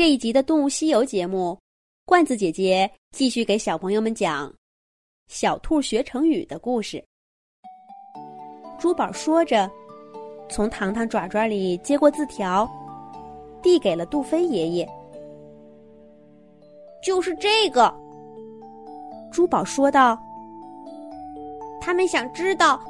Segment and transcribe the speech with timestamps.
[0.00, 1.58] 这一集的《动物西游》节目，
[2.06, 4.50] 罐子姐姐继续给小朋友们讲
[5.28, 7.04] 小兔学成语的故事。
[8.78, 9.70] 珠宝说着，
[10.48, 12.66] 从糖糖爪爪里接过字条，
[13.60, 14.88] 递给了杜飞爷爷。
[17.04, 17.94] 就是这个，
[19.30, 20.18] 珠宝说道。
[21.78, 22.82] 他们想知道，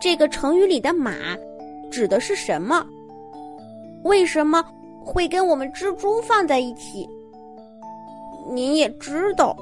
[0.00, 1.12] 这个成语里的“马”
[1.92, 2.86] 指的是什么？
[4.04, 4.64] 为什么
[5.08, 7.08] 会跟我们蜘蛛放在一起？
[8.52, 9.56] 您也知道，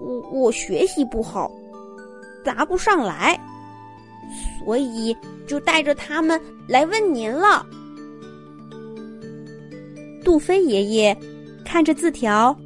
[0.00, 1.48] 我我学习不好，
[2.44, 3.38] 答不上来，
[4.58, 5.16] 所以
[5.46, 7.64] 就带着他们来问您了。
[10.24, 11.16] 杜飞爷爷
[11.64, 12.56] 看着字条，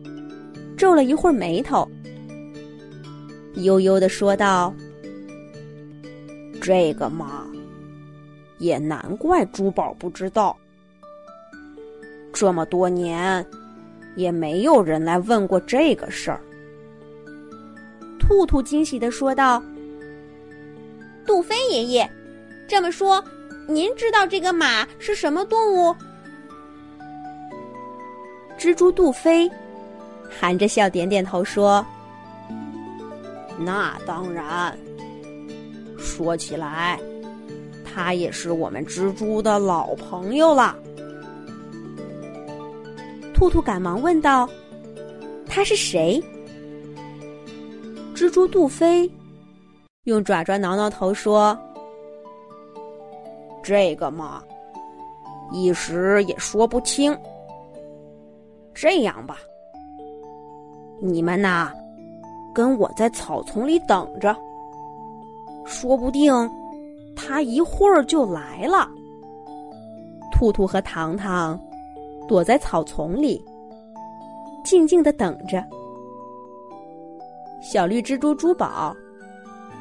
[0.79, 1.87] 皱了一会儿眉头，
[3.57, 4.73] 悠悠的说道。
[6.59, 7.47] 这个嘛，
[8.59, 10.57] 也难怪珠宝不知道。
[12.41, 13.45] 这么多年，
[14.15, 16.41] 也没有人来问过这个事儿。
[18.17, 19.61] 兔兔惊喜的说道
[21.27, 22.09] ：“杜飞爷爷，
[22.69, 23.21] 这么说，
[23.67, 25.93] 您知道这个马是什么动物？”
[28.57, 29.51] 蜘蛛杜飞
[30.31, 31.85] 含着笑点点头说
[33.59, 34.79] ：“那当然。”
[35.99, 37.01] 说起来，
[37.85, 40.77] 他也是我们蜘蛛的老朋友了。
[43.39, 44.49] 兔兔赶忙问道
[45.47, 46.21] ：“他是谁？”
[48.13, 49.09] 蜘蛛杜飞
[50.07, 51.57] 用爪爪挠挠头说
[53.63, 54.43] ：“这个嘛，
[55.53, 57.17] 一时也说不清。
[58.75, 59.39] 这样吧，
[61.01, 61.73] 你们呐，
[62.53, 64.37] 跟我在草丛里等着。”
[65.65, 66.35] 说不定，
[67.15, 68.89] 他一会儿就来了。
[70.33, 71.57] 兔兔和糖糖
[72.29, 73.43] 躲在草丛里，
[74.63, 75.65] 静静的等着。
[77.61, 78.95] 小绿蜘蛛珠宝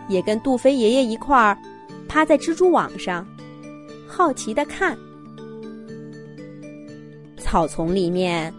[0.08, 1.56] 也跟杜飞爷爷一块儿
[2.07, 3.28] 趴在蜘蛛网上，
[4.07, 4.97] 好奇的看。
[7.38, 8.52] 草丛里面，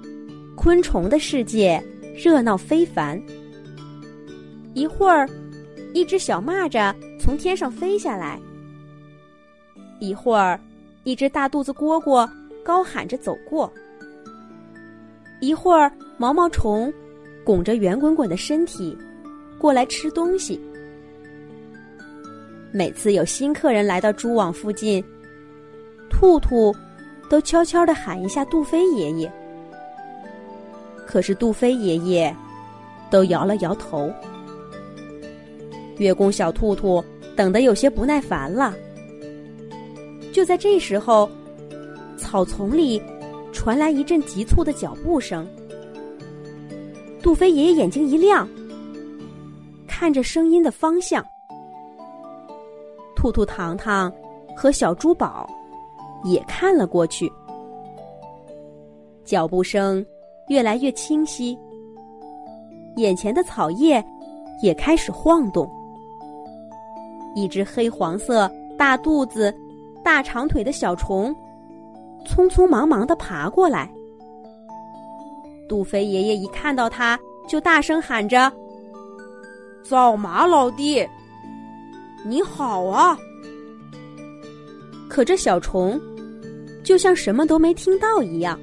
[0.54, 1.82] 昆虫的世界
[2.14, 3.20] 热闹非凡。
[4.74, 5.28] 一会儿，
[5.94, 6.94] 一只小蚂蚱。
[7.20, 8.40] 从天上飞下来，
[10.00, 10.58] 一会儿，
[11.04, 12.26] 一只大肚子蝈蝈
[12.68, 13.66] 高喊着走过；
[15.40, 16.92] 一会儿，毛毛虫
[17.42, 18.94] 拱着圆滚滚的身体
[19.56, 20.60] 过来吃东西。
[22.70, 25.02] 每次有新客人来到蛛网附近，
[26.10, 26.76] 兔兔
[27.30, 29.32] 都悄悄的喊一下“杜飞爷爷”，
[31.08, 32.36] 可是杜飞爷爷
[33.10, 34.12] 都摇了摇头。
[35.96, 37.02] 月宫小兔兔。
[37.38, 38.74] 等得有些不耐烦了。
[40.32, 41.30] 就在这时候，
[42.28, 43.02] 草丛里
[43.54, 45.48] 传来一阵急促的脚步声。
[47.22, 48.46] 杜飞爷爷眼睛一亮，
[49.86, 51.24] 看着声音的方向。
[53.16, 54.12] 兔兔、糖糖
[54.54, 55.48] 和小珠宝
[56.22, 57.32] 也看了过去。
[59.24, 60.04] 脚步声
[60.48, 61.58] 越来越清晰，
[62.96, 64.04] 眼前的草叶
[64.62, 65.66] 也开始晃动。
[67.34, 69.54] 一只黑黄色、大肚子、
[70.04, 71.34] 大长腿的小虫，
[72.28, 73.90] 匆匆忙忙的爬过来。
[75.68, 77.18] 杜飞爷爷一看到他，
[77.48, 78.52] 就大声喊着
[79.82, 81.06] ：“造马老弟，
[82.24, 83.18] 你好啊！”
[85.08, 86.00] 可这小虫，
[86.84, 88.58] 就像什么都没听到一样，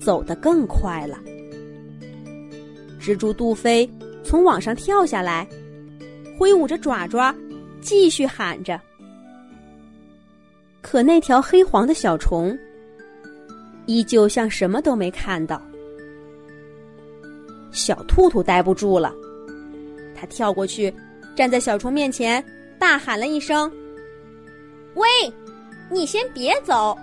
[0.00, 1.18] 走得更快了。
[3.00, 3.88] 蜘蛛杜飞
[4.22, 5.46] 从网上跳下来。
[6.38, 7.34] 挥舞着爪爪，
[7.80, 8.80] 继续喊着。
[10.80, 12.56] 可那条黑黄的小虫，
[13.86, 15.60] 依旧像什么都没看到。
[17.70, 19.14] 小兔兔待不住了，
[20.14, 20.92] 它跳过去，
[21.36, 22.42] 站在小虫面前，
[22.78, 23.70] 大喊了一声
[24.94, 25.06] ：“喂，
[25.90, 26.96] 你先别走！”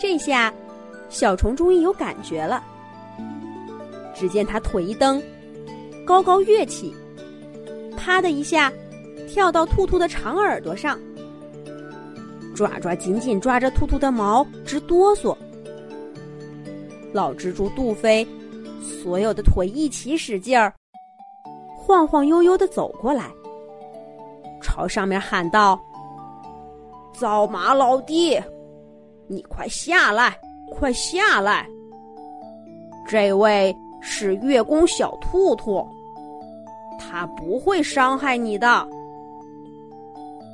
[0.00, 0.52] 这下，
[1.10, 2.64] 小虫终于有感觉了。
[4.14, 5.22] 只见它腿一蹬。
[6.06, 6.94] 高高跃起，
[7.96, 8.72] 啪的一下，
[9.28, 10.98] 跳到兔兔的长耳朵上，
[12.60, 15.34] 爪爪紧紧抓着兔兔的毛，直哆嗦。
[17.10, 18.26] 老蜘蛛杜飞，
[18.82, 20.70] 所有的腿一起使劲儿，
[21.74, 23.30] 晃晃悠悠的走过来，
[24.60, 25.80] 朝上面喊道
[27.18, 28.38] ：“造马老弟，
[29.26, 30.38] 你快下来，
[30.70, 31.66] 快下来！
[33.08, 35.82] 这位是月宫小兔兔。”
[37.00, 38.86] 它不会伤害你的。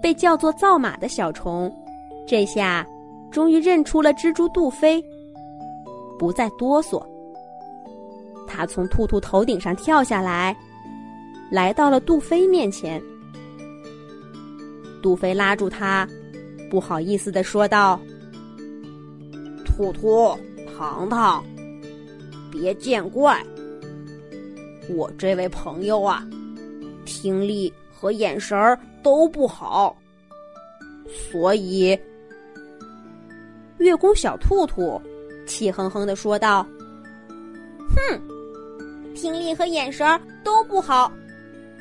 [0.00, 1.74] 被叫做造马的小虫，
[2.26, 2.84] 这下
[3.30, 5.02] 终于认出了蜘蛛杜飞，
[6.18, 7.00] 不再哆嗦。
[8.48, 10.56] 他从兔兔头顶上跳下来，
[11.50, 13.02] 来到了杜飞面前。
[15.02, 16.08] 杜飞拉住他，
[16.70, 18.00] 不好意思的说道
[19.64, 20.36] ：“兔兔，
[20.76, 21.44] 糖糖，
[22.50, 23.40] 别见怪。
[24.88, 26.26] 我这位朋友啊，
[27.04, 29.96] 听力和眼神儿都不好，
[31.30, 31.96] 所以……”
[33.78, 35.00] 月宫小兔兔
[35.46, 36.66] 气哼哼的说道
[37.94, 38.20] ：“哼，
[39.14, 41.12] 听力和眼神都不好，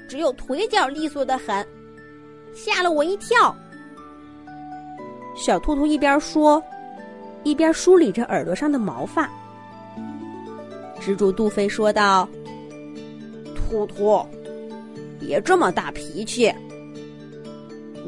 [0.09, 1.65] 只有腿脚利索的很，
[2.53, 3.55] 吓了我一跳。”
[5.37, 6.61] 小兔兔一边说，
[7.43, 9.29] 一边梳理着耳朵上的毛发。
[10.99, 12.27] 蜘蛛杜飞说道
[13.55, 14.25] ：“兔兔，
[15.19, 16.53] 别这么大脾气。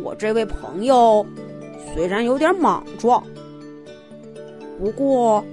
[0.04, 1.25] 我这位朋友
[1.94, 3.24] 虽然有点莽撞。”
[4.79, 5.44] 不过，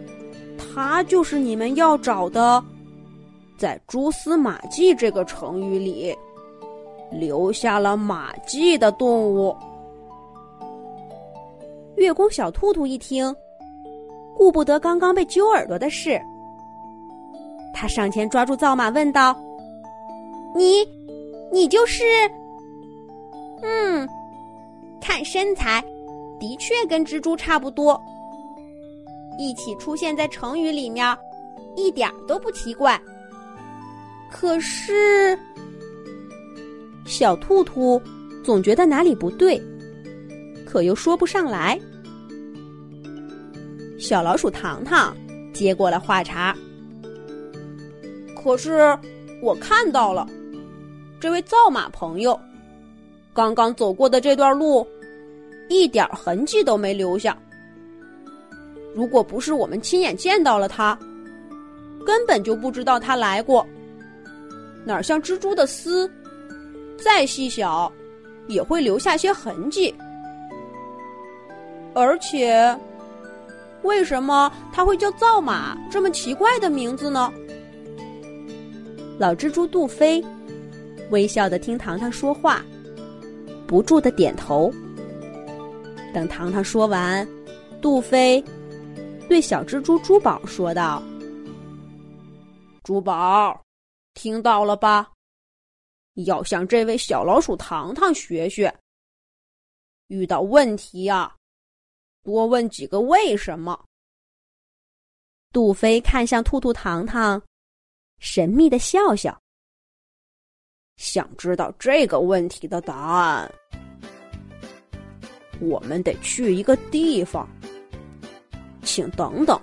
[0.59, 2.63] 他就是你们要找的，
[3.59, 6.15] 在蛛丝马迹这个成语里
[7.11, 9.57] 留下了马迹的动物。
[11.97, 13.35] 月宫小兔兔一听，
[14.37, 16.21] 顾不得刚刚被揪耳朵的事，
[17.73, 19.35] 他上前抓住灶马问道
[20.55, 20.87] ：“你，
[21.51, 22.05] 你就是？
[23.63, 24.07] 嗯，
[25.01, 25.83] 看身材，
[26.39, 27.99] 的确跟蜘蛛差不多。”
[29.39, 31.17] 一起出现在成语里面，
[31.77, 33.01] 一点都不奇怪。
[34.31, 35.39] 可是，
[37.07, 38.01] 小兔兔
[38.45, 39.61] 总觉得哪里不对，
[40.67, 41.79] 可又说不上来。
[43.99, 45.17] 小老鼠糖糖
[45.53, 46.55] 接过了话茬
[48.43, 48.97] ：“可是
[49.41, 50.29] 我看到了，
[51.21, 52.39] 这位造马朋友
[53.33, 54.87] 刚刚走过的这段路，
[55.69, 57.37] 一点痕迹都没留下。”
[58.95, 60.97] 如果不是我们亲眼见到了他，
[62.07, 63.67] 根本就不知道他来过。
[64.85, 66.11] 哪像蜘蛛的丝，
[66.97, 67.91] 再细小，
[68.47, 69.95] 也会留下些痕迹。
[71.95, 72.77] 而且，
[73.83, 77.33] 为什么它会叫造马这么奇怪的名字呢？
[79.19, 80.23] 老蜘蛛杜飞
[81.11, 82.65] 微笑的听糖糖说话，
[83.67, 84.73] 不住的点头。
[86.13, 87.27] 等糖糖说完，
[87.81, 88.45] 杜飞。
[89.29, 91.03] 对小蜘蛛珠宝说道
[92.85, 93.65] ：“珠宝，
[94.13, 95.11] 听到了吧？
[96.27, 98.73] 要向这位小老鼠糖糖学学。
[100.09, 101.35] 遇到问题啊，
[102.23, 103.85] 多问几个为什么。”
[105.51, 107.43] 杜飞看向兔兔糖糖，
[108.19, 109.37] 神秘的笑笑。
[110.97, 113.53] 想知道这个问题的答案，
[115.61, 117.49] 我们得去一个地方。
[118.85, 119.61] 请等等，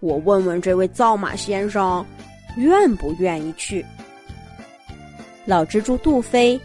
[0.00, 2.04] 我问问这位造马先生，
[2.56, 3.84] 愿不愿意去？
[5.44, 6.60] 老蜘蛛杜飞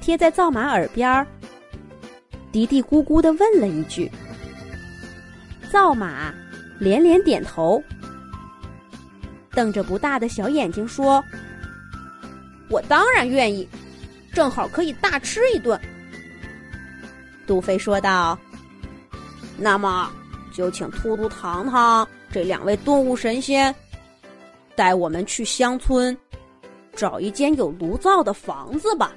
[0.00, 1.26] 贴在造马耳边，
[2.50, 4.10] 嘀嘀咕咕的问了一句。
[5.70, 6.32] 造马
[6.78, 7.82] 连连点头，
[9.52, 11.22] 瞪着不大的小眼睛说
[12.70, 13.68] ：“我当然愿意，
[14.32, 15.78] 正好可以大吃一顿。”
[17.46, 18.38] 杜飞说道
[19.58, 20.10] ：“那么。”
[20.54, 23.74] 就请兔兔、糖糖这两位动物神仙，
[24.76, 26.16] 带我们去乡村，
[26.94, 29.12] 找一间有炉灶的房子吧。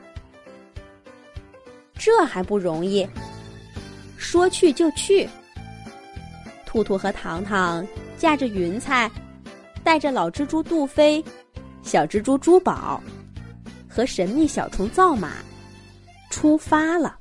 [1.94, 3.08] 这还不容易？
[4.18, 5.30] 说去就去。
[6.66, 7.86] 兔兔和糖糖
[8.18, 9.10] 驾着云彩，
[9.84, 11.24] 带着老蜘蛛杜飞、
[11.84, 13.02] 小蜘蛛珠宝
[13.88, 15.34] 和神秘小虫造马，
[16.32, 17.16] 出发了。